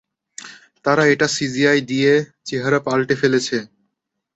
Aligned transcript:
তারা 0.85 1.03
এটা 1.13 1.27
সিজিআই 1.35 1.79
দিয়ে 1.91 2.11
চেহারা 2.47 2.79
পাল্টে 2.87 3.15
ফেলেছে। 3.21 3.57